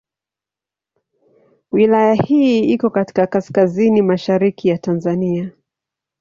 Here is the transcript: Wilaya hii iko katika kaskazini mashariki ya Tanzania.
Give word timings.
Wilaya 1.71 2.13
hii 2.13 2.63
iko 2.73 2.89
katika 2.89 3.27
kaskazini 3.27 4.01
mashariki 4.01 4.67
ya 4.67 4.77
Tanzania. 4.77 5.51